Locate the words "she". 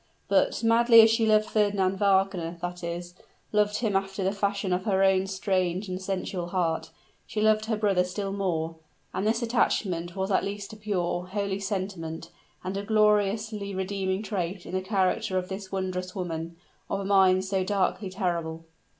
1.11-1.27, 7.27-7.39